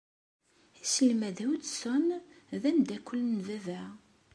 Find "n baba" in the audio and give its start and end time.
3.25-3.81